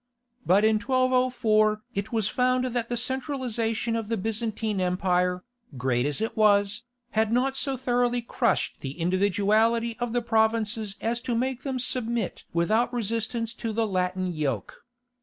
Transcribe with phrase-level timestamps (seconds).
[0.47, 5.43] But in 1204 it was found that the centralization of the Byzantine Empire,
[5.77, 6.81] great as it was,
[7.11, 12.45] had not so thoroughly crushed the individuality of the provinces as to make them submit
[12.51, 14.83] without resistance to the Latin yoke.